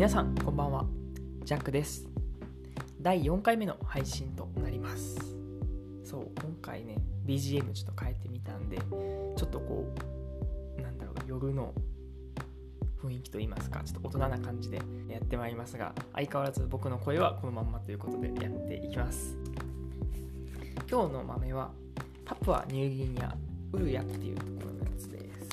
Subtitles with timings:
[0.00, 0.86] 皆さんこんばんは。
[1.44, 2.08] ジャックです。
[3.02, 5.18] 第4回目の配信となります。
[6.02, 9.92] そう今回ね BGM ちょっと変えてみたんでちょっとこ
[10.78, 11.74] うなんだろう夜の
[13.02, 19.36] 雰囲気といいますかちょっと大人な感じでやってまいりますが相変わらず僕の声はこのまんまということでやっていきます。
[20.90, 21.72] 今日の豆は
[22.24, 23.36] パプアニューギニア
[23.74, 25.50] ウルヤっていうところのやつです。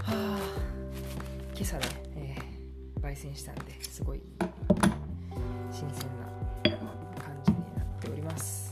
[0.00, 0.39] はあ。
[1.70, 1.84] 朝ね、
[2.16, 4.20] えー、焙煎したんですごい
[5.70, 6.76] 新鮮な
[7.22, 8.69] 感じになっております。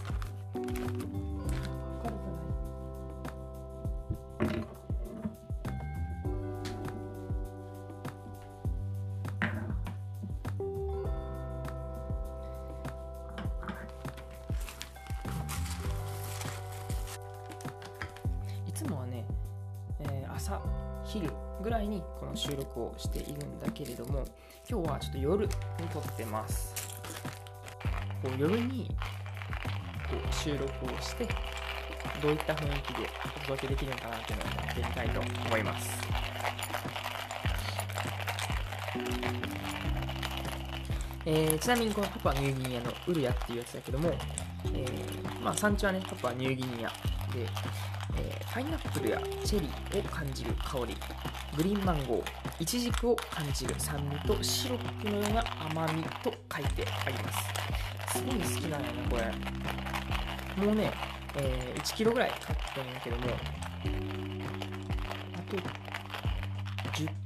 [22.39, 24.25] 収録をしているんだけれども
[24.71, 25.53] 今日はちょっと夜に
[25.93, 26.73] 撮ってます。
[28.23, 28.89] こう夜に
[30.09, 31.27] こう収録をして
[32.23, 35.91] どういった雰囲気でお届けできるのかなっていうのをやってみたいと思います。
[41.27, 44.11] えーちなみにこのパパニューギニアのウルヤっていうやつだけども、
[44.73, 46.95] えーまあ、産地はねパパニューギニアで、
[48.17, 50.97] えーパイナップルやチェリーを感じる香り
[51.57, 52.25] グリーンマンゴー。
[52.63, 57.33] イチジクを感じる酸味とシロップのような甘みと書いてありま
[58.13, 58.19] す。
[58.19, 60.65] すごい好きなんやねこれ。
[60.65, 60.93] もうね、
[61.37, 63.23] えー1キロぐらい買ったんやけども
[65.37, 65.57] あと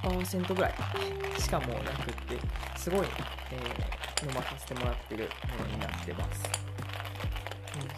[0.09, 0.75] 10%ぐらい。
[1.39, 2.39] しかもうなくって
[2.77, 3.07] すごい、
[3.51, 5.29] えー飲まさせてもらってる
[5.59, 6.43] ものになってます、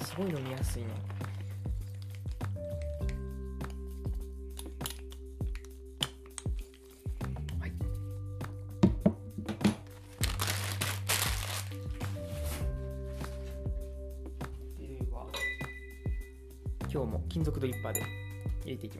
[0.00, 0.88] うん、すごい飲みやすいの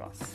[0.05, 0.34] 入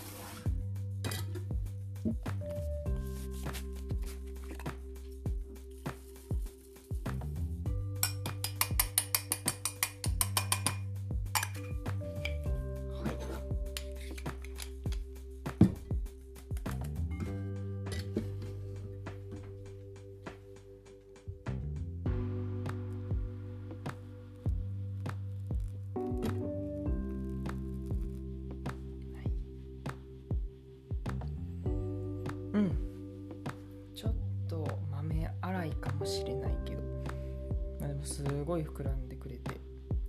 [38.59, 39.57] ごい膨らんでくれて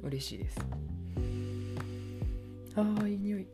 [0.02, 0.58] 嬉しいです。
[2.74, 3.46] あーいい匂い。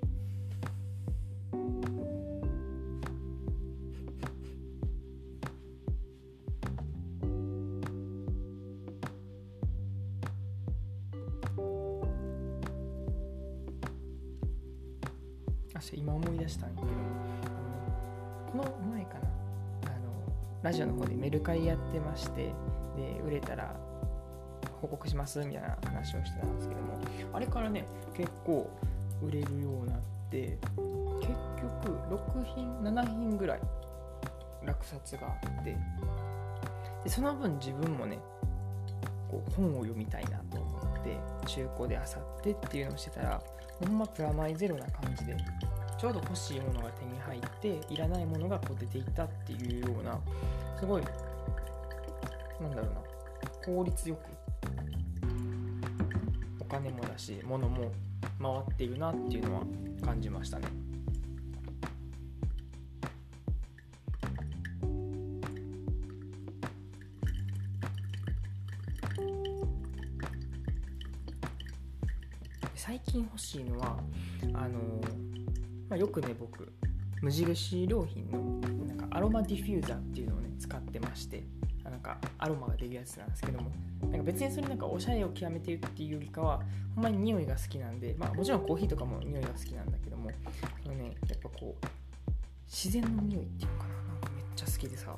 [15.74, 16.88] あ今思い出したんやけど
[18.50, 19.28] この前かな
[19.84, 22.54] あのラジオの方でメルカリやってまして
[22.96, 23.85] で売れたら
[24.86, 26.98] 報告しますみたいな話をしてたんですけども
[27.32, 27.84] あれからね
[28.16, 28.70] 結構
[29.20, 30.58] 売れるようになって
[31.20, 31.32] 結
[31.82, 33.60] 局6品7品ぐらい
[34.64, 35.76] 落札があって
[37.04, 38.18] でその分自分もね
[39.28, 41.16] こう本を読みたいなと思って
[41.46, 43.42] 中古で漁ってっていうのをしてたら
[43.80, 45.36] ほんまプラマイゼロな感じで
[45.98, 50.18] ちょうど欲しいものが手に入っていらないものがこう出ていったっていうような
[50.78, 51.02] すごい
[52.60, 53.06] なんだろうな
[53.64, 54.35] 効率よく
[56.66, 57.92] 金もだし物も
[58.40, 59.62] 回っているなっていうのは
[60.04, 60.66] 感じましたね。
[72.74, 73.98] 最近欲しいのは
[74.54, 75.00] あの
[75.88, 76.72] まあ、よくね僕
[77.22, 81.44] 無印良品のなんかアロマディフューザーっていうのをね使ってまして。
[81.90, 83.70] なんかアロマが出るやつなんですけども。
[84.02, 86.60] なんか別にそれなんかおしゃれを極めてるっていうよりかは
[86.94, 90.30] ほんまに匂いが好きなんでまあもちろんコーヒーとかも匂いが好きなんだけども
[90.82, 91.86] そのねやっぱこう
[92.66, 93.94] 自然の匂いっていうのかな。
[93.94, 95.16] なんかめっちゃ好きでさ。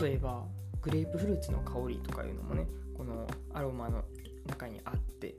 [0.00, 0.44] 例えば
[0.80, 2.66] グレープフルーツの香りとかいうのもね
[2.96, 4.02] このアロマの
[4.46, 5.34] 中にあって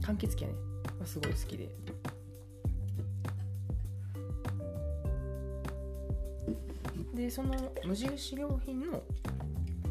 [0.00, 0.58] 柑橘系はね、
[1.04, 1.68] すごい好きで。
[7.18, 7.52] でその
[7.84, 9.02] 無印良品の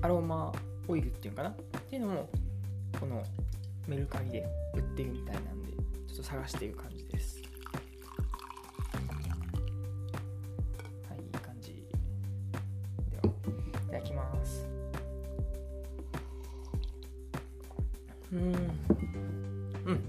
[0.01, 0.53] アロマ
[0.87, 1.49] オイルっていうのかな？
[1.49, 1.55] っ
[1.89, 2.29] ていうのも
[2.97, 3.21] この
[3.85, 5.73] メルカリで売ってるみたいなんで
[6.07, 7.41] ちょっと探している感じです。
[11.09, 11.85] はいいい感じ。
[13.11, 14.65] ではいただきます。
[18.31, 18.53] うん。
[19.85, 20.01] うん。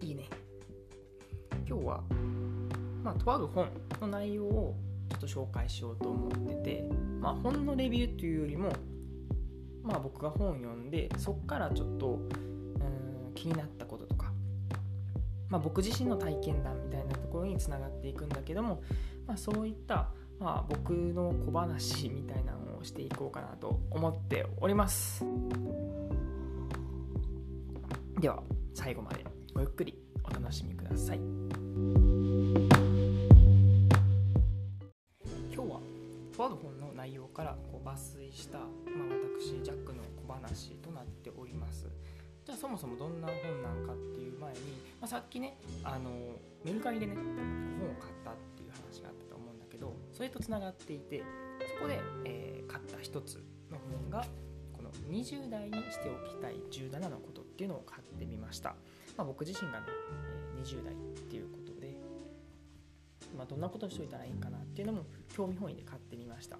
[0.00, 0.26] いいね。
[1.68, 2.02] 今日は
[3.02, 3.68] まあとある本
[4.00, 4.74] の内容を
[5.26, 6.88] と紹介しようと思ってて
[7.20, 8.72] まあ本のレビューというよりも
[9.82, 14.32] まあ僕が本を読んでそっからちょっとうん気になったこととか
[15.48, 18.82] まあ僕自身の体験談みたいなところにつながっていくんだけども
[19.26, 25.24] まあそういったまあ僕の小話みたいなのをしていこうかなと思っております。
[28.20, 28.42] では
[28.72, 32.13] 最後までごゆっくりお楽しみください。
[37.94, 38.68] 抜粋した、まあ、
[39.38, 41.86] 私ジャックの小話となっております。
[42.44, 44.58] じゃあそもそもどんな本なんかっていう前に、
[45.00, 46.10] まあ、さっきねあの
[46.62, 51.22] メルカリでね本を買ったっていう話があったと思うんだけどそれとつながっていて
[51.78, 53.36] そこで、えー買った一つ
[53.70, 54.24] の本が
[54.72, 58.70] この20代にしておきたい17のことっていうのを買ってみました、
[59.18, 59.86] まあ、僕自身がね、
[60.56, 61.94] えー20代っていうことで、
[63.36, 65.04] まあ、どんなことをしといたらいいかなっていうのも
[65.36, 66.56] 興味本位で買ってみました、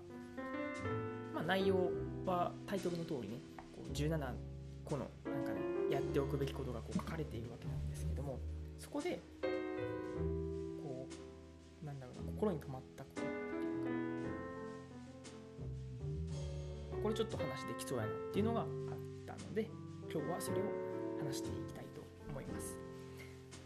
[1.35, 1.91] まあ、内容
[2.25, 3.41] はタイトルの通りね
[3.75, 4.19] こう17
[4.85, 5.61] 個のなんかね
[5.91, 8.39] やっておくべきことがこう書かれているわけなんですけども
[8.79, 11.09] そこでこ
[11.83, 13.33] うなんだろうな心に留まったことってい
[16.91, 18.67] うかこれちょっと話できそうやなっていうのがあっ
[19.27, 19.69] たので
[20.11, 20.61] 今日はそれを
[21.19, 22.79] 話していきたいと思います。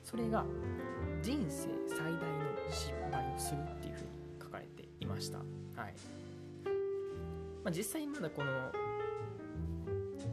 [0.05, 0.43] それが
[1.21, 2.19] 人生最大の
[2.71, 4.11] 失敗をするっていうふうに
[4.43, 5.39] 書かれていました。
[5.39, 5.45] は
[5.89, 5.95] い、
[7.69, 8.73] まあ、実際まだこの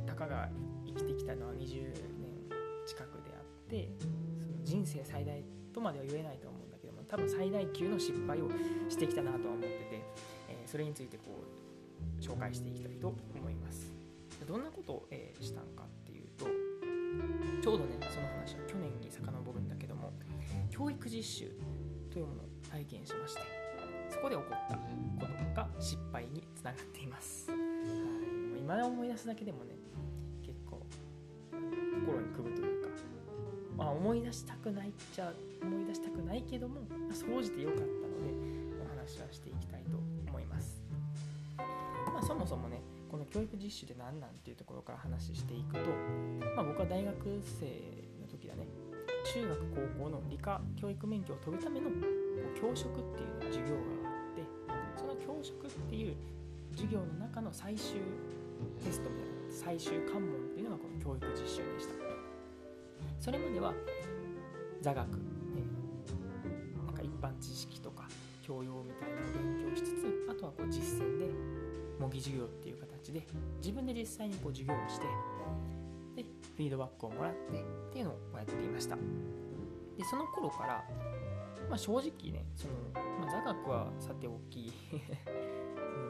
[0.08, 0.48] たかが
[0.88, 2.48] 生きてきたのは20年
[2.86, 5.44] 近くであってその人生最大
[5.74, 8.48] とまでは言えないと思うんだけども多分最大級の失敗を
[8.88, 9.76] してきたなとは思ってて、
[10.48, 11.24] えーそれについてこ
[12.20, 13.94] う紹介していきたいと思います。
[14.48, 16.46] どんなことを、えーしたんかっていうと
[17.62, 20.14] ちょうどねその話は去年に遡るんだけども
[20.70, 21.52] 教育実習
[22.10, 23.42] というものを体験しまして
[24.10, 24.82] そこで起こったこ
[25.20, 29.76] とが失敗につながっています、はい、もう今思い出すだけでもね
[30.42, 30.82] 結構
[31.54, 32.90] 心にくぶというか、
[33.78, 35.32] まあ、思い出したくないっちゃ
[35.62, 38.34] 思い出したくないけどもま総じて良かったので
[38.82, 39.98] お話はしていきたいと
[40.28, 40.82] 思います、
[41.58, 42.82] まあ、そもそもね
[43.12, 45.80] この教育実習って何なんっていうところから話していくと、
[46.56, 47.14] まあ、僕は大学
[47.46, 47.66] 生
[48.20, 48.66] の時だね
[49.32, 51.92] 中学高校の理科教育免許を取るための
[52.60, 54.42] 教職っていう授業があって
[54.98, 56.16] その教職っていう
[56.76, 58.02] 授業の中の最終
[58.84, 61.94] テストみたいな最終関門っていうのがこの教育実習でした。
[63.20, 63.74] それまでは
[64.82, 65.16] 座学、ね、
[66.86, 68.08] なんか一般知識とか
[68.42, 71.32] 教養みたいなのを勉強しつつあとはこう実践で
[72.00, 73.26] 模擬授業っていう形で
[73.58, 75.06] 自分で実際にこう授業をして
[76.22, 76.24] で
[76.56, 78.96] フィードバックをもらってっていうのをやっていました。
[78.96, 80.84] でその頃から、
[81.70, 82.74] まあ、正直ねその、
[83.20, 84.72] まあ、座学はさておき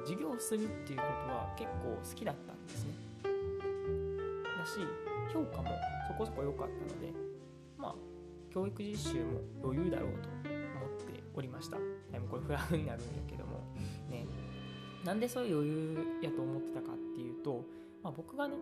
[0.03, 2.93] 授業をするっていうことは結構好きだったんですね。
[3.23, 4.79] だし
[5.33, 5.69] 評価も
[6.07, 7.13] そこそこ良かったので
[7.77, 7.95] まあ
[8.53, 10.23] 教育実習も余裕だろうと思っ
[11.13, 11.77] ておりました。
[12.11, 13.61] でもこれフラグになるんやけども。
[14.09, 14.25] ね。
[15.05, 17.63] なんでそういう余裕やと思ってたかっていうと、
[18.03, 18.55] まあ、僕がね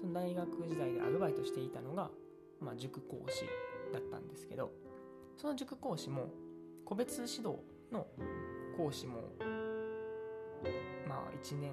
[0.00, 2.10] その大学時代でアルバイトしていたのが、
[2.60, 3.44] まあ、塾講師
[3.92, 4.72] だったんですけど
[5.36, 6.28] その塾講師も
[6.84, 7.56] 個別指導
[7.92, 8.06] の
[8.76, 9.22] 講師も
[11.08, 11.72] まあ1年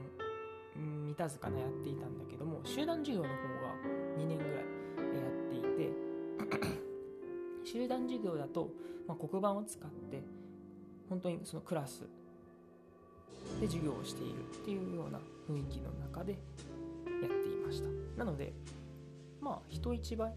[0.75, 3.75] うん満たずかなやっていたんだけども集団授業の方が
[4.17, 4.61] 2年ぐらいや
[5.29, 5.91] っていて
[7.63, 8.69] 集団授業だと、
[9.07, 10.23] まあ、黒板を使って
[11.09, 12.01] 本当にそのクラス
[13.59, 15.19] で授業をしているっていうような
[15.49, 16.37] 雰囲気の中でや
[17.27, 17.89] っていました。
[18.17, 18.53] なので
[19.41, 20.33] まあ人一倍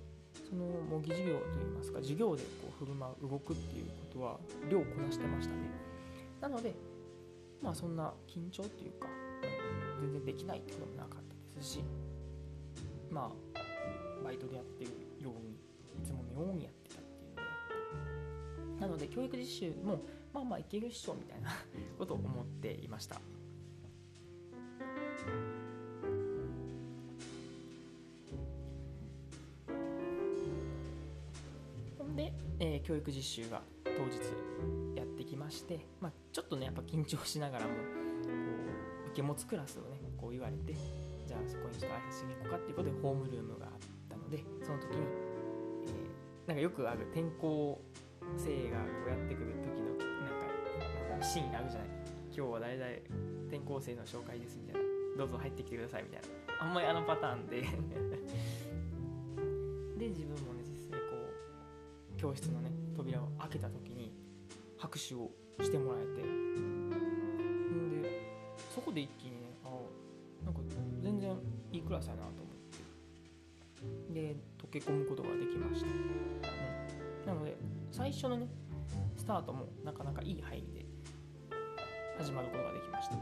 [0.48, 4.38] その模擬授業といいますか授業でこう振る舞う動くっていうことは
[4.70, 5.60] 量をこなしてましたね。
[6.40, 6.74] なので
[7.66, 9.08] まあそんな緊張っていうか
[10.00, 11.80] 全然できないっていうのもなかったですし
[13.10, 17.34] まあバイトでやってるようにいつものようにやってたっていう
[18.70, 20.00] のでなので教育実習も
[20.32, 21.50] まあまあいけるっしょみたいな
[21.98, 23.20] ことを思っていました。
[31.98, 34.85] ほんで、えー教育実習が当日
[35.26, 37.80] きまして、まあ、ちょっとねやっぱ緊張しながらもこ
[38.28, 40.74] う受け持つクラスをねこう言われて
[41.26, 43.72] じゃあそこにちょっと挨拶しに行こうかっていうことでホームルームがあっ
[44.08, 45.02] たのでその時に、
[45.88, 47.80] えーなんかよくある転校
[48.38, 49.98] 生がこうやってくる時の
[51.10, 51.88] なんかシーンあるじゃない。
[52.30, 52.90] 今日は誰々
[53.48, 54.86] 転校生の紹介ですみたいな。
[55.18, 56.28] どうぞ入ってきてくださいみたいな。
[56.60, 57.62] あんまりあのパターンで。
[59.98, 63.95] で自分もね実際こう教室のね扉を開けた時に
[64.78, 65.30] 拍手を
[65.60, 66.22] してもらえて。
[66.22, 68.22] んで
[68.74, 69.68] そこで一気にねあ
[70.44, 70.60] なんか
[71.02, 71.30] 全然
[71.72, 72.56] いいクラスやなと思っ
[74.12, 77.56] てで溶け込むことができました、うん、なので
[77.90, 78.48] 最初のね
[79.16, 80.86] スタートもなかなかいい入りで
[82.18, 83.16] 始まることができました。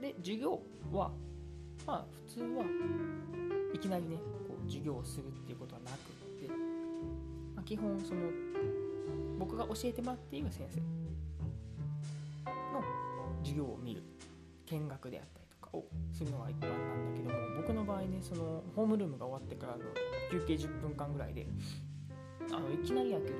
[0.00, 0.60] で授業
[0.92, 1.10] は
[1.86, 2.64] まあ普通は
[3.74, 5.81] いきなりねこう授業をするっていうことはなくって、まあ、
[7.72, 8.20] 基本その
[9.38, 10.80] 僕が教えてもらっている先生
[12.50, 12.84] の
[13.40, 14.02] 授業を見る
[14.66, 19.84] 見学であったりとかをするのが一般なんだけども僕の場合ねそのホームルームが終わってからの
[20.30, 21.46] 休憩10分間ぐらいで
[22.52, 23.36] あのいきなりやけど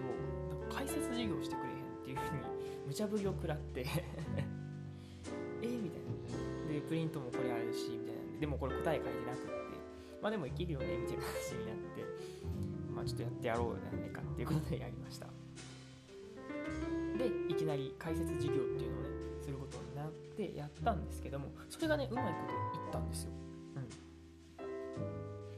[0.75, 2.41] 解説授業してくれへんっていうふうに
[2.89, 3.85] 無茶ぶりを食らって
[5.61, 5.67] え？
[5.67, 6.01] みたい
[6.65, 6.73] な。
[6.73, 9.53] でプリントもこれあるしみたいなでもこれ答え書いてなくって
[10.23, 12.03] まあでもいけるよねみたいな話になって
[13.05, 15.27] ちょっとやってやろうよねかっていうことでやりました。
[17.19, 19.09] でいきなり解説授業っていうのをね
[19.43, 23.33] することになってやったんですけどもそれがねうまいこといったんですよ、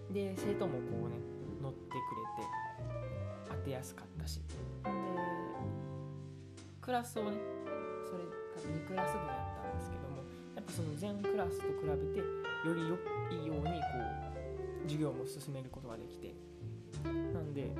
[0.08, 1.16] うん、で生徒もこうね
[1.62, 2.00] 乗ってくれ
[2.42, 2.48] て
[3.48, 4.40] 当てやすかったし。
[4.40, 4.50] で
[6.80, 7.38] クラスをね
[8.04, 8.24] それ
[8.74, 10.16] 2クラス分やったんですけども
[10.54, 12.86] やっぱその全クラスと比べてより良
[13.42, 13.70] いようにこ
[14.82, 16.34] う授業も進めることができて
[17.04, 17.74] なんで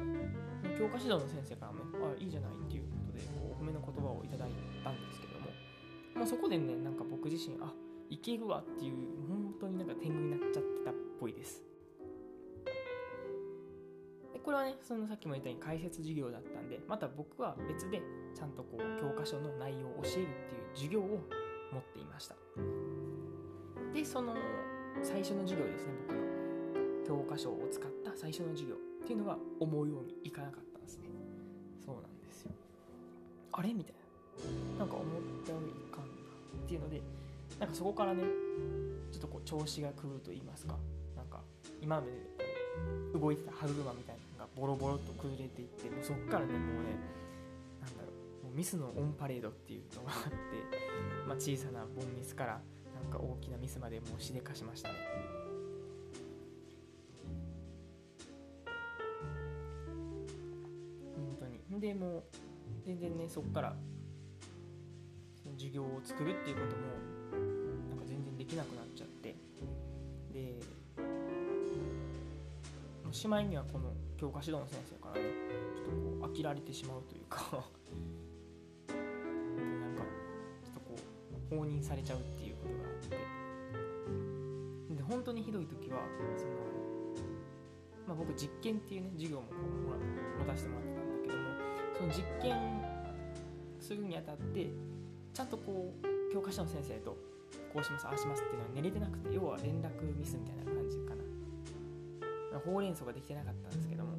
[0.78, 4.50] 教科指導の先生からもねあいいじゃないっていうことでこうお褒めの言葉をいただい
[4.82, 5.46] たんですけども、
[6.14, 7.72] まあ、そこでねなんか僕自身あ
[8.10, 8.94] いけるわっていう
[9.28, 11.62] 本当になんか天狗になっちゃってたっぽいです。
[14.32, 18.02] でこれはねそのさっきも言ったように解説授業だったんでまた僕は別で
[18.34, 21.24] ちゃんとこう教科書の内容を教えるっていう授業を
[21.72, 22.36] 持っていました。
[23.92, 24.34] でその
[25.02, 26.24] 最初の授業ですね僕の
[27.06, 28.93] 教科書を使った最初の授業。
[29.04, 31.04] っていうのが思うようにいかなかったんですね。
[31.84, 32.52] そうなんですよ。
[33.52, 33.94] あれみたい
[34.72, 34.78] な。
[34.78, 35.06] なんか思っ
[35.44, 36.12] たよりいかんな
[36.64, 37.00] っていうので
[37.60, 38.22] なんかそこからね
[39.12, 40.74] ちょっとこう調子が狂うと言いますか。
[41.14, 41.40] なんか
[41.82, 42.08] 今まで
[43.12, 46.96] 動いてた歯車みたいなのがボロボロと崩れていってもうそっからねもうね
[47.82, 48.08] なんだろ
[48.42, 50.32] うもうミスのオンパレードっていうのがあって、
[51.28, 52.60] まあ、小さなボンミスから
[53.02, 54.94] なんか大きなミスまでもうしでかしましたね
[61.84, 62.24] でも
[62.86, 63.76] 全然ねそっから
[65.58, 66.82] 授業を作るっていうことも
[67.90, 69.36] なんか全然できなくなっちゃって。
[70.32, 70.62] で
[73.12, 75.28] しまいにはこの教科指導の先生からね
[75.76, 77.42] ちょっとこう飽きられてしまうというか。
[78.88, 80.02] なんか
[80.64, 80.96] ちょっとこ
[81.52, 82.94] う放任されちゃうっていうことがあっ
[84.88, 84.96] て。
[84.96, 85.98] で本当にひどい時は
[86.38, 86.52] その、
[88.08, 90.93] まあ、僕実験っていうね授業もこう持たせてもらって
[91.96, 92.56] その実験
[93.80, 94.68] するにあたって
[95.32, 97.16] ちゃんとこう教科書の先生と
[97.72, 102.60] こうしますああしますっていうのは寝れてなくて要は連絡ミスみたいな感じかな。
[102.64, 104.12] ほうれん草ができてなかったんですけども。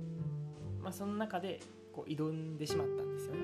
[0.86, 1.60] まあその中で
[1.92, 3.42] こう挑んでしまったんですよね。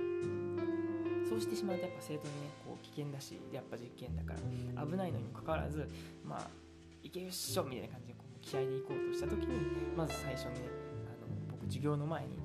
[1.27, 4.33] そうしてしまうとやっぱ生徒にねこう危険だしやっぱ実験だか
[4.75, 5.89] ら危ないのにもかかわらず
[6.23, 6.47] まあ
[7.01, 10.67] いけるっしょみたいな感じでこう気合でいこうとした時にまず最初にね
[11.07, 12.37] あの僕授業の前に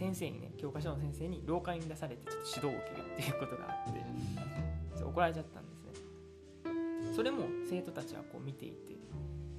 [0.00, 7.12] 先生にね教科書の先生に廊下に出されてちょっと指導を受けるっていうことがあって怒られちゃったんですね。
[7.14, 8.96] それも生徒たちはこう見ていて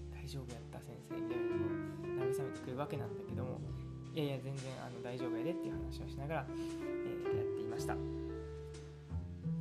[0.09, 3.61] 大丈夫やった先生みたいなのを慰めてくれるわけなんだけども
[4.15, 7.95] いやいや全然あの大丈夫やでっていう話をしながら、えー、やっていました。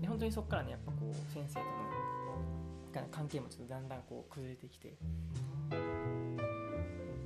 [0.00, 4.96] で本当にそこからねやっぱこう先生との関係もちょっとだんだんこう崩れてきて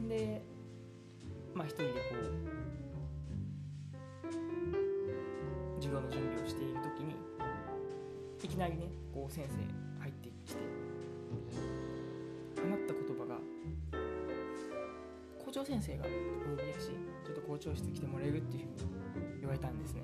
[0.09, 0.43] で
[1.55, 2.64] まあ一人でこう
[5.95, 7.15] 授業の準備をしている時に
[8.43, 9.55] いきなりねこう先生
[10.03, 10.59] 入ってきて
[12.57, 13.39] 放った言葉が
[15.45, 16.91] 校長先生がお呼びやし
[17.25, 20.03] ちょっと校長室来てもらえるっていうふうに言われたんですね。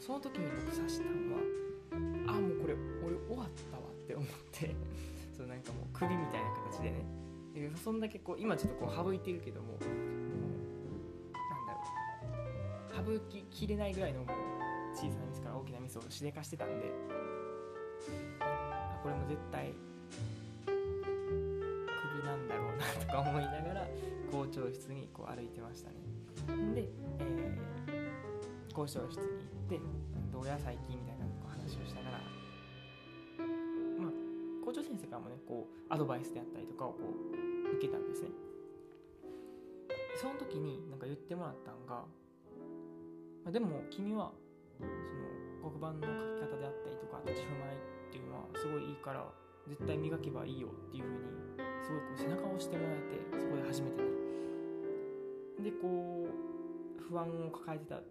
[0.00, 4.74] その時に僕察したのはあもうこれ俺終わったわって思って
[5.36, 7.26] そうなんかもう首みたいな形でね。
[7.82, 9.78] そんだけこう今ちょっとこう省いてるけども
[13.06, 14.22] ろう省ききれないぐらいの
[14.94, 16.92] 小さなミスから大きなミスをしでかしてたんで
[19.02, 19.72] これも絶対
[20.66, 20.72] ク
[22.20, 23.86] ビなんだろうなとか思いながら
[24.32, 25.96] 校長室にこう歩いてましたね
[26.74, 26.88] で、
[27.20, 29.22] えー、校長室に行
[29.66, 29.80] って
[30.32, 32.20] どうや最近みたいな話をしながら
[34.64, 38.30] 校長先生からもねこうアドバイスであったりとかをこう受けたんですね
[40.20, 42.04] その時になんか言ってもらったんが、
[43.46, 44.32] まあ、でも君は
[44.76, 49.22] その黒板の書き方であったりとか立ち振る舞いっていうのはすごいいいから
[49.68, 54.10] 絶対磨けばいいよっていう風にすごいこう背中を押してもらえてそこで初めてね
[55.62, 58.02] でこう不安を抱えてた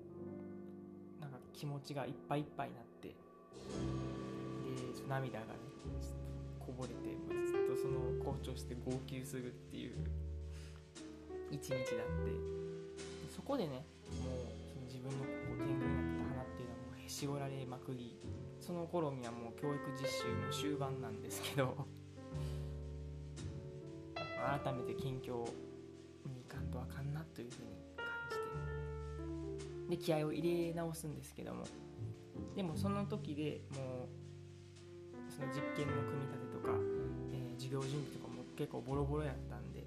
[1.19, 3.15] なんか気持ちがいっぱいいっぱいになってで
[5.09, 5.51] 涙がね
[6.63, 6.95] こぼれて
[7.43, 9.99] ずっとその校長して号泣するっていう
[11.51, 11.83] 一日だっ
[12.23, 12.55] て。
[13.35, 13.85] そこでね
[15.05, 18.17] 分のこう天狗になった花っていうのはもうへし折られまくり
[18.59, 21.85] その頃にはもう教育実習も終盤なんですけど
[24.15, 25.45] 改めて近況
[26.25, 28.05] に行かんとあかんなというふうに感
[29.87, 31.63] じてで気合を入れ直すんですけども
[32.55, 34.25] でもその時でもう
[35.31, 36.73] その実験の組み立てとか、
[37.33, 39.83] えー、授業準備とかも結構ボロボロやったんで、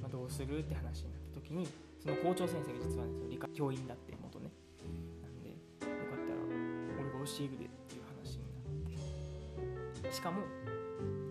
[0.00, 1.68] まあ、どうするって話になった時に
[2.00, 4.50] その校長先生が実はねその理科教員だって元ね。
[5.22, 5.56] なんでよ
[6.10, 6.40] かったら
[7.00, 8.60] 俺が教えるでっていう話にな
[10.00, 10.12] って。
[10.12, 10.42] しかも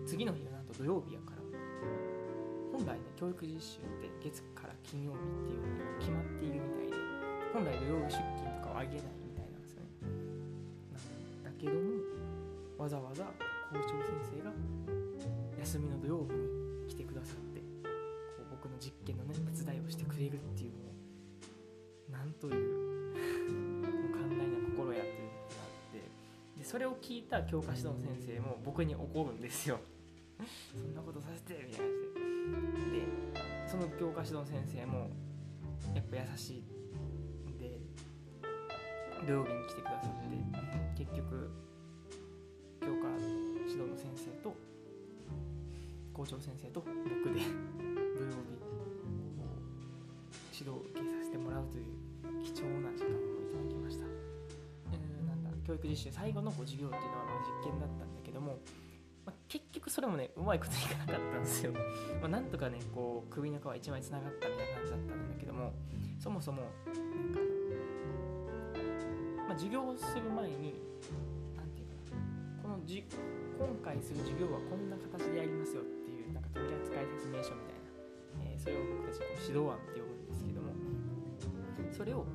[0.06, 1.36] 次の日がなんと土曜日やから。
[2.76, 3.84] 本来ね教育実習っ
[4.20, 6.96] て月から金曜日っていうのが決まっているみたいで
[7.54, 9.88] 本来土曜日出勤とかはあげないみたいなんですよね。
[10.92, 11.80] なんだけども
[12.76, 14.52] わざわざ校長先生が
[15.58, 16.55] 休みの土曜日に
[19.12, 20.92] 僕のね手伝いをしてくれるっていうも
[22.08, 25.98] うなんというもう寛大な心やというのがあって。
[26.58, 29.78] でそれを聞いた教科指導の先生も僕に怒るんですよ。
[30.72, 32.06] そんなことさせてみたいな。
[32.46, 33.06] 感じでで
[33.68, 35.10] その教科指導の先生も
[35.94, 36.62] やっぱ優しい
[37.50, 37.80] んで
[39.26, 41.50] 土曜日に来てくださって結局
[42.80, 43.08] 教科
[43.66, 44.54] 指導の先生と
[46.12, 48.55] 校長先生と僕で土曜日
[50.56, 51.92] 指導を受けさせてもらうという
[52.40, 54.08] 貴重な時間をいただきました、
[54.88, 58.56] えー、なんだ教育実習最後のこう授業っていうのはまあ実験だったんだけども、
[59.26, 61.72] まあ、結局それもねうまいこといかなかったんですよ、
[62.24, 65.72] まあ、なんとかねこう首の皮一枚つながったみたいな感じだったんだけども
[66.18, 67.40] そもそもなんか、
[69.48, 70.80] まあ、授業をする前に
[71.52, 73.04] 何て言うかなこのじ
[73.60, 77.84] 今回する授業はこんな形でやりますよっていうなんか取扱説明書みたい
[78.40, 80.15] な、えー、それを僕たちこう指導案って呼ぶ
[81.96, 82.26] それを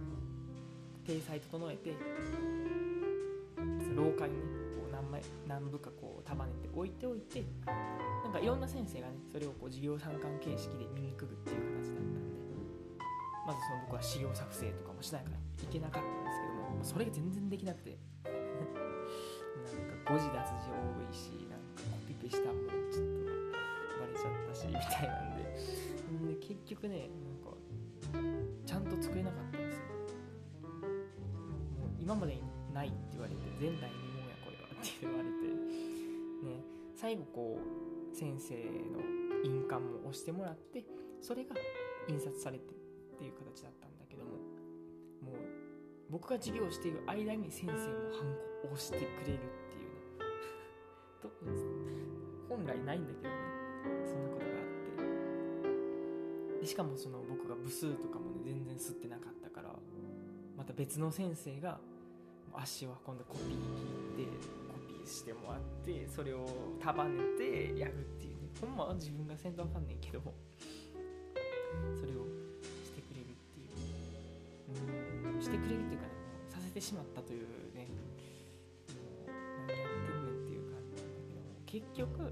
[1.05, 1.93] 体裁整えて
[3.95, 4.39] 廊下にね
[4.79, 7.43] こう何枚何部かこう束ねて置いておいて
[8.23, 12.41] なんかいろんな先生がねそれをこう授業参観形式で見に来るっていう形だったんで
[13.45, 18.33] まずその僕は資料作成とかもしないからいけなかったんですけどもそれが全然できなくてなん
[20.05, 23.29] か誤字脱字多いしなんかコピペしたもんちょっと
[24.01, 25.41] バレちゃったしみたいなんで。
[26.11, 27.09] で結局ね
[28.65, 29.83] ちゃんと作れなかったんですよ。
[31.79, 32.43] もう今までに
[32.73, 35.31] ないって言われて前代未聞やこれはって言われて。
[36.41, 36.63] ね
[36.95, 37.59] 最後こ
[38.13, 38.99] う先生の
[39.43, 40.83] 印鑑も押してもらって
[41.21, 41.55] それが
[42.07, 44.31] 印刷されてっていう形だったんだけども
[45.21, 45.35] もう
[46.09, 49.89] 僕が授業している間に先生もハンコを押してくれるっていう
[51.53, 51.61] ね。
[52.49, 53.50] 本来ないんだけどね。
[56.61, 59.73] でしかもその僕が部数とかもね全然吸ってなかったから
[60.55, 61.79] また別の先生が
[62.53, 64.31] 足を運んでコピー聞いて
[64.69, 66.45] コピーしてもらってそれを
[66.79, 68.49] 束ねてやるっていうね。
[68.61, 72.27] ほんまは自分がせんとわかんねんけどそれを
[72.83, 75.33] してくれるっていう。
[75.33, 76.13] うんしてくれるっていうかね
[76.47, 77.87] させてしまったというね
[78.93, 82.31] もうやってんねんっていう感じなんだけど結局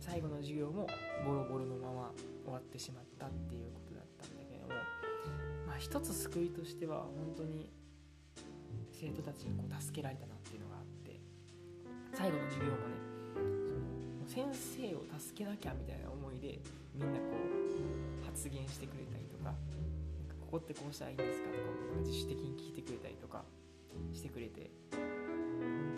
[0.00, 0.86] 最後の授業も
[1.26, 2.12] ボロボロのまま
[2.48, 4.72] 終わってしまったっていうことだったんだけども
[5.66, 7.70] まあ一つ救いとしては本当に
[8.90, 11.20] 生徒たちにこう助けられたなっていうのがあって
[12.16, 12.96] 最後の授業もね
[14.26, 14.48] その先
[14.80, 16.58] 生を助けなきゃみたいな思いで
[16.96, 23.44] みんなこう発言してくれたりとかなんかここってこうしたらいいんですかとか自主的に聞いてくれたりとか
[24.12, 24.98] してくれて本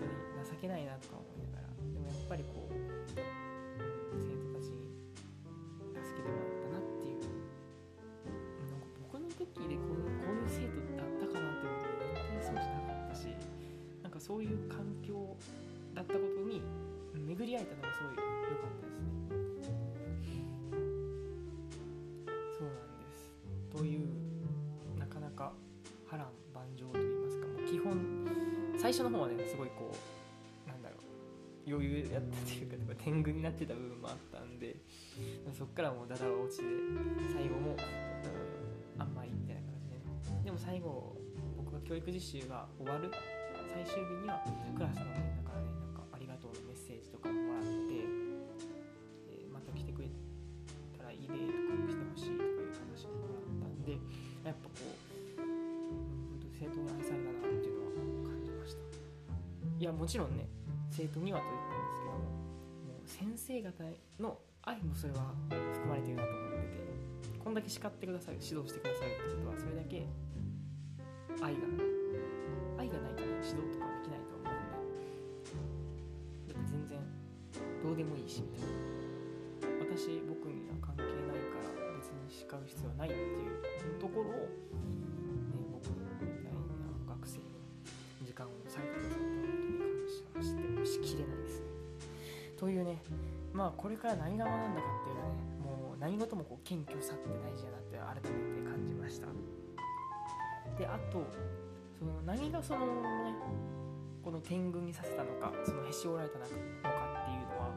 [0.02, 3.49] 当に情けないなとか思いながらでもやっぱりこう
[9.81, 13.27] こうこういう生徒だったかなって思うと絶対そうじゃなかったし
[14.03, 15.37] なんかそういう環境
[15.95, 16.62] だったことに
[17.14, 18.23] 巡り合えたのがすごい良
[18.59, 19.81] かったですね
[22.59, 23.31] そうなんです
[23.71, 24.09] という
[24.99, 25.53] なかなか
[26.07, 28.27] 波乱万丈といいますかもう基本
[28.79, 29.93] 最初の方はねすごいこ
[30.66, 34.77] うなんだろう余裕やったっていうか天狗になってた部分もあったんで
[35.57, 36.64] そっからもうダダは落ちて
[37.33, 37.77] 最後も、うん、
[39.00, 40.04] あんまりみたいな感じでね。
[40.44, 41.16] でも最後
[41.56, 43.10] 僕が教育実習が終わる。
[43.70, 44.42] 最終日には
[44.74, 48.02] クラスのみんなからねなんかありがとうのメッセージとかもらって、
[49.30, 50.10] え、また来てくれ
[50.98, 53.94] たらいいねとかしてほしいとかいう話ももらったんで
[54.42, 54.98] やっぱこう、
[55.38, 58.82] 本当生徒に愛されたなっていうのは感じました。
[58.82, 60.50] いやもちろんね
[60.90, 63.86] 生徒にはと言ったんですけどもう先生方
[64.18, 64.34] の
[64.66, 66.49] 愛もそれは含まれているなと思ってて
[67.42, 70.05] こんだけ叱ってくださる指導してくださるってことはそれだけ
[71.40, 74.61] 愛がない愛がないとね指導とかできないと思うん
[76.44, 77.00] でだって全然
[77.81, 86.61] どうでもいいしみたいな私僕には関係ないから別に叱る必要はないっていうところを、ね、僕みたいな
[87.09, 87.57] 学生に
[88.20, 89.81] 時間を割いてくださった本当に
[90.29, 91.66] 感謝してもしきれないですね
[92.61, 93.00] というね
[93.52, 99.26] まあこれから何が学んだかっていうのはねもう何事もこう謙虚さって大事だなって改めて感じました。
[100.78, 101.24] であと
[101.98, 103.34] その何がそのね
[104.22, 106.56] この天狗にさせたのかそのへし折られたのかって
[107.32, 107.72] いうのは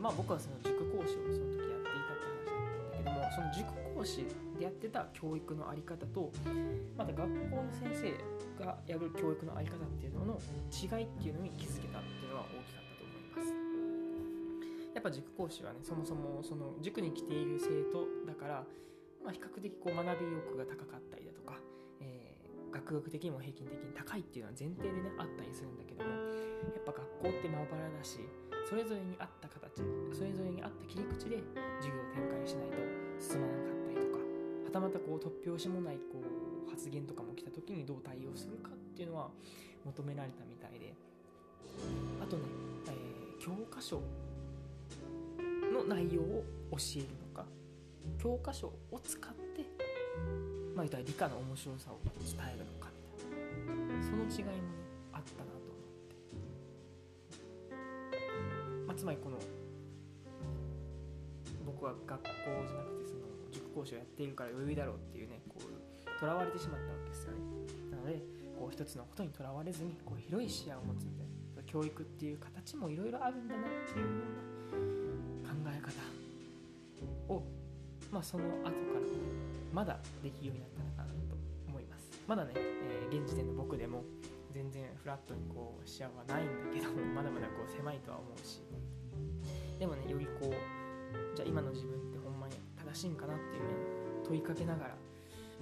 [0.00, 2.64] まあ僕はその塾講師をその時やっていたって話だっ
[2.94, 4.26] たんだけどもその塾講師
[4.58, 6.32] でやってた教育の在り方と
[6.96, 10.40] また学校の先生がやる教育の在り方っていうのの
[10.70, 12.83] 違いっていうのに気づけたっていうのは大きかった。
[15.04, 18.64] ぱ塾講師はねそもそもその塾に来ている生徒だから、
[19.22, 21.60] まあ、比較的こう学び欲が高かったりだとか、
[22.00, 28.24] えー、学力的にも平均的に高いっていうのは前提でねあったりするんだけどもやっぱ学校ってまばらだし
[28.64, 29.84] それぞれに合った形
[30.16, 31.44] それぞれに合った切り口で
[31.84, 32.80] 授業を展開しないと
[33.20, 39.28] 進まなかったりとかはたまたこう突拍子もないこう発言とかも来た時にどう対応するかっていうのは
[39.84, 40.96] 求められたみたいで
[42.16, 42.48] あとね、
[42.88, 44.00] えー、教科書
[45.74, 47.44] の内容を教えるのか
[48.22, 49.66] 教科書を使って
[50.74, 52.90] まあ言理科の面白さを伝えるのか
[53.66, 54.70] みたいなその違いも
[55.12, 55.98] あったなと思っ
[58.10, 59.38] て、まあ、つまりこの
[61.66, 62.28] 僕は学校
[62.68, 67.38] じゃなくてその塾講師をやっているから余裕だろうっていうねこうとらわれてしまったわけですよね。
[67.90, 68.22] なので
[68.58, 74.53] こう一つのことにとらわれずにこう広い視野を持つみたいな教育っていう形もいろいろあるんだなっていうような
[78.14, 78.78] まあ、その後からも
[79.72, 81.34] まだできるようになったのかなと
[81.66, 82.06] 思います。
[82.28, 84.04] まだね、えー、現時点の僕でも
[84.52, 88.62] 全然フラットにこう視野はないんだけど まだまだこう狭いとは思うし。
[89.80, 94.96] でもねよりこうじゃあ今の自分ってほんまに正しいんかなっていうふうに問いかけながら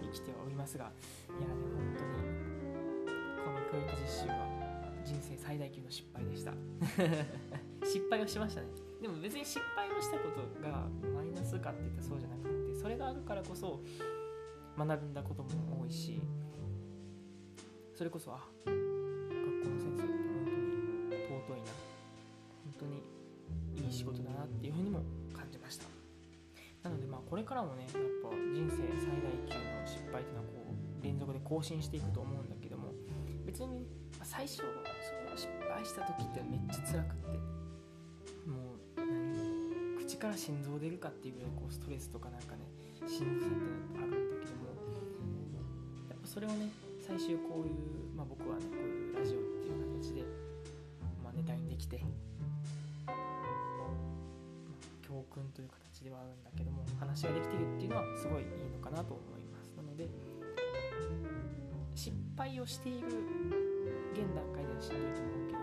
[0.03, 0.93] 生きてはおりますが
[1.31, 2.21] いやね本当に
[3.41, 4.47] この教育実習は
[5.03, 6.53] 人生最大級の失敗でした。
[7.83, 8.92] 失敗をしましたね。
[9.03, 13.81] でも別に失敗をしたことがマイナスかって言ったらそうじゃなくてそれがあるからこそ
[14.79, 15.49] 学んだことも
[15.83, 16.23] 多いし
[17.93, 21.73] それこそあ学校の先生って本当に尊いな
[22.63, 23.03] 本当に
[23.87, 25.01] いい仕事だなっていうふうにも
[25.35, 25.87] 感じました。
[26.85, 32.93] なのでまあこれからもねやっぱ人生最大級の失敗っていうのはこう連続で更新していくと思うんだけども
[33.45, 33.87] 別に
[34.23, 37.39] 最初その失敗した時ってめっちゃ辛くって
[38.49, 38.72] もう
[40.23, 42.63] から心臓出るかっていうぐらいこうストレスとかなんかね
[43.11, 43.59] しんどさっ
[43.91, 44.71] てあるんだけども
[46.07, 46.71] やっぱそれをね
[47.03, 50.23] 最終こういう、まあ、僕はねこういうラジオっていう形で、
[51.27, 51.99] まあ、ネタにできて、
[53.03, 53.19] まあ、
[55.03, 59.75] 教訓という形ではあるんだけども話ができてるっていうのはすごいいいのかなと思います。
[59.75, 60.07] なので
[61.99, 63.11] 失敗をしている
[64.15, 65.62] 現段階ではしんどいと思うけど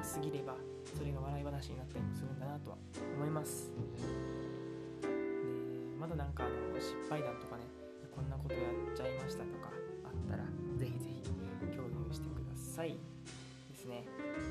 [0.00, 0.56] も、まあ、過ぎれば
[0.96, 2.76] それが笑い話になったりもするんだなとは
[3.16, 3.70] 思います。
[5.02, 5.08] で
[6.00, 7.64] まだなんかあの失敗談とかね
[8.14, 9.68] こんなことやっちゃいましたとか
[10.04, 10.44] あったら
[10.76, 12.96] ぜひぜひ共有してください。
[13.68, 14.04] ですね。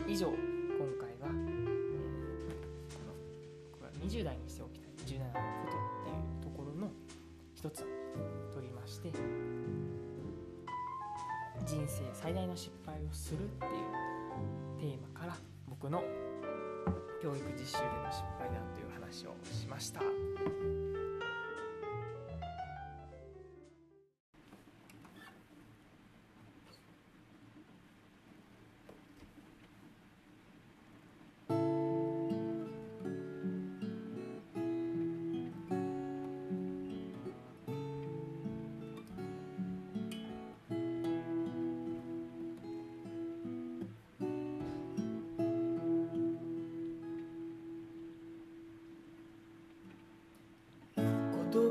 [0.08, 0.38] 以上今
[1.02, 1.66] 回は、えー、
[2.94, 3.18] この
[3.74, 6.92] 僕が20代にしておきたい17のことっていうところの
[7.56, 7.86] 一つを
[8.54, 9.12] 取りまして
[11.66, 14.10] 人生最大の失敗をするっていう
[14.80, 15.36] テーマから
[15.68, 16.02] 僕の
[17.22, 20.00] 教育実習での失敗談という話をしました。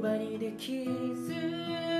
[0.00, 0.84] ばにでき
[1.26, 1.97] ず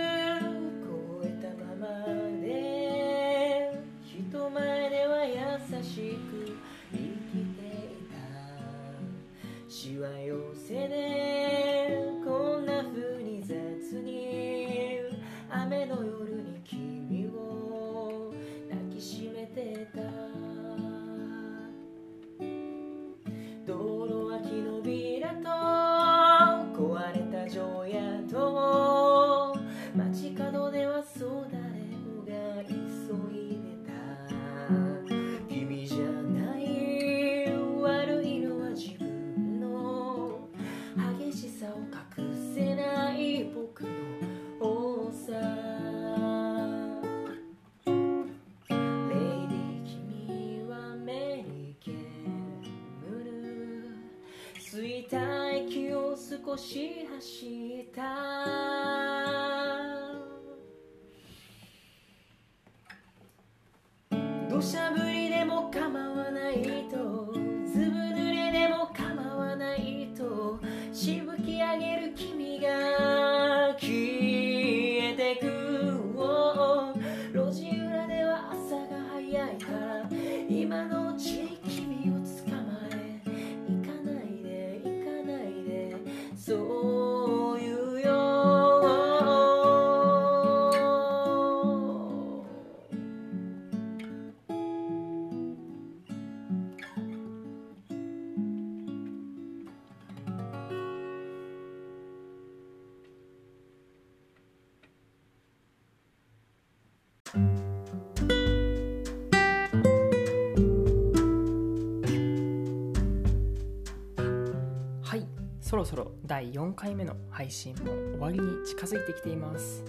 [115.89, 119.83] そろ第4回目の配信も終わりに近づいてきています。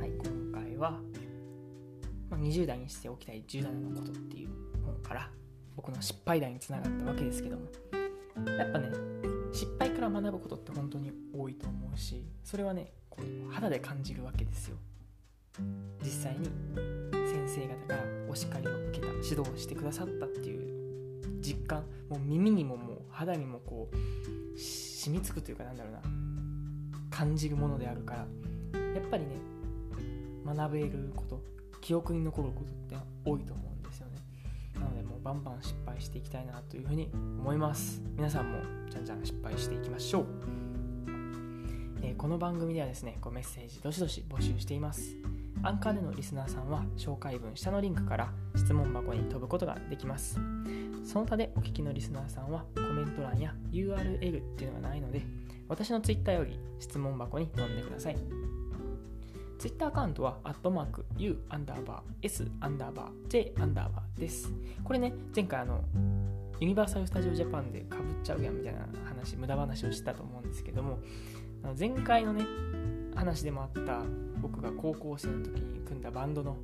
[0.00, 0.92] はい今回は、
[2.30, 4.48] まあ、20代にしておきたい17のことっていう
[4.82, 5.28] 本から
[5.76, 7.66] 僕の失敗談につながったわけですけども
[8.56, 8.88] やっぱね
[9.52, 14.78] 失敗から学ぶことって本当に多いと思うしそれはねこう肌で感じるわけですよ。
[16.02, 16.48] 実際に
[17.12, 26.00] 先生方からお叱りを受けた指導をしてくださったっていう実感もう耳にももう肌にもこう染みつくというかなんだろうな。
[27.08, 28.26] 感じるものであるから。
[28.94, 29.36] やっぱりね
[30.44, 31.40] 学べること
[31.80, 34.18] 記憶に残ることって多いと思うんですよね。
[34.74, 38.02] なのでもうバンバン失敗していきたいなというふうに思います。
[38.16, 38.58] 皆さんも
[38.90, 40.26] じゃんじゃん失敗していきましょう。
[42.02, 45.16] えーこの番組ではですねこうメッセージどしどし募集しています。
[45.62, 50.38] アンカーでのリスナーさんは紹介文下のリンクから質問箱に飛ぶことができます。
[51.06, 55.22] その他でお聞きのリスナーさんはコメント欄や URL っていうのがないので
[55.68, 58.16] 私の Twitter より質問箱に飛んでください
[59.58, 64.52] Twitter アカウントは、アットマーク、U アンダーバー、S アンダーバー、J アンダーバーです。
[64.84, 65.82] これね、前回あの、
[66.60, 70.98] ユニバーサル・スタジオ・ジャパンでかぶっちゃうやんみたいな話、無駄話をしたと思うんですけども、
[71.62, 72.44] あの前回のね、
[73.14, 74.02] 話でもあった
[74.42, 76.56] 僕が高校生の時に組んだバンドの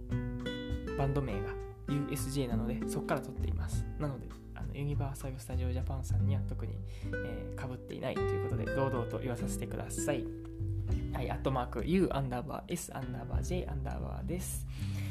[0.98, 1.48] バンド名が
[1.92, 6.74] USJ なのでそこから取っていますなのであのユニバーサル・スタジオ・ジャパンさんには特に
[7.56, 10.24] かぶ、っていないということで堂々と言わさせてください
[11.14, 14.66] はい、アットマーク U アンダーバー S アンダーバー J アンダーバーです。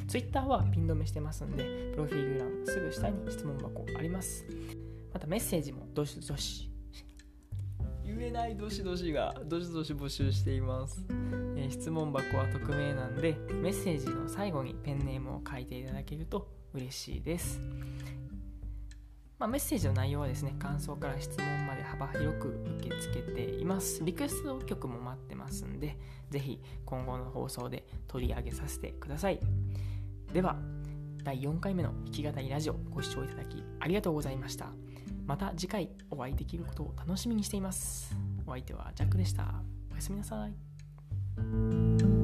[0.07, 4.45] ツイッターはピン止めしてますんで、プロフィール欄すぐ下に質問箱あります。
[5.13, 6.71] またメッセージもどしどし
[8.03, 17.59] 言えないどしどしがどしどし募集しています、えー質問箱は匿名なんでメッセージの最後にペンネームを書いていただけると嬉しいです、
[19.37, 24.03] まあ、メッセージの内容はですね感想から質問まで幅広く受け付けています。
[24.03, 25.97] リクエスト曲も待ってますんで
[26.29, 29.39] ぜひ今後の放送で取り上げさせてください。
[30.31, 30.57] では
[31.23, 34.67] 第4回目の弾き語りラジオご視聴いただきありがとうございました。
[35.25, 38.15] また次回お会いできることを楽しみにしています。
[38.45, 39.63] お相手はジャックでした。
[39.91, 42.20] おやすみなさい。